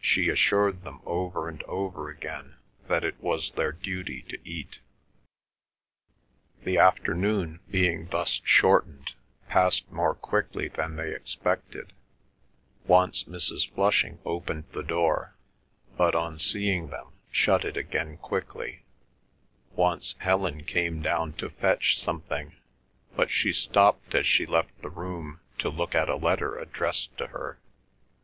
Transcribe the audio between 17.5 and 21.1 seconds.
it again quickly; once Helen came